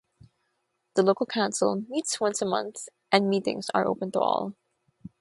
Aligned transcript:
The 0.95 1.03
local 1.03 1.27
council 1.27 1.85
meets 1.87 2.19
once 2.19 2.41
a 2.41 2.45
month 2.47 2.89
and 3.11 3.29
meetings 3.29 3.67
are 3.75 3.85
open 3.85 4.11
to 4.13 4.19
all. 4.19 4.55